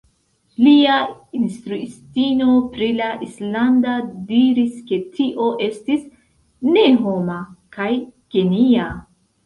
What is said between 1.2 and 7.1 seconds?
instruistino pri la islanda diris ke tio estis "ne